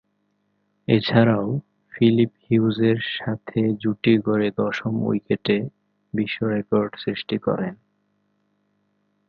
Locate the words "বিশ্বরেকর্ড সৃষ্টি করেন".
6.13-7.73